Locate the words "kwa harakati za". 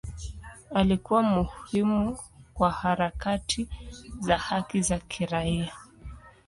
2.53-4.37